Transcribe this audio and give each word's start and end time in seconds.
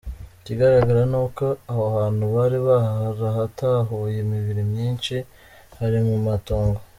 Ikigaragara 0.41 1.01
ni 1.11 1.17
uko 1.23 1.45
aho 1.71 1.83
hantu 1.97 2.23
bari 2.35 2.57
barahatahuye 2.67 4.17
imibiri 4.25 4.61
myinshi; 4.71 5.15
hari 5.79 5.99
mu 6.07 6.17
matongo. 6.27 6.79